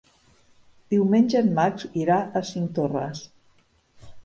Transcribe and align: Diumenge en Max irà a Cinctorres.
Diumenge 0.93 1.43
en 1.43 1.51
Max 1.59 1.85
irà 2.05 2.17
a 2.41 2.45
Cinctorres. 2.55 3.25